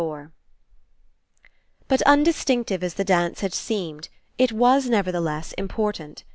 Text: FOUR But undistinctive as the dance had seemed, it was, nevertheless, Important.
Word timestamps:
FOUR 0.01 0.31
But 1.87 2.01
undistinctive 2.07 2.81
as 2.81 2.95
the 2.95 3.03
dance 3.03 3.41
had 3.41 3.53
seemed, 3.53 4.09
it 4.39 4.51
was, 4.51 4.89
nevertheless, 4.89 5.51
Important. 5.59 6.23